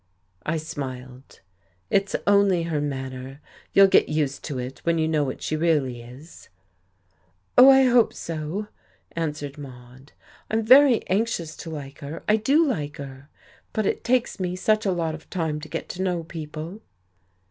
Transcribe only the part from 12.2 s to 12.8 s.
I do